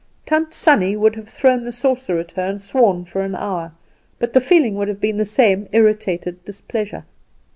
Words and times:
Tant 0.25 0.51
Sannie 0.51 0.95
would 0.97 1.15
have 1.15 1.29
thrown 1.29 1.63
the 1.63 1.71
saucer 1.71 2.17
at 2.17 2.31
her 2.31 2.41
and 2.41 2.59
sworn 2.59 3.05
for 3.05 3.21
an 3.21 3.35
hour; 3.35 3.71
but 4.17 4.33
the 4.33 4.41
feeling 4.41 4.73
would 4.73 4.99
be 4.99 5.11
the 5.11 5.25
same 5.25 5.69
irritated 5.73 6.43
displeasure. 6.43 7.05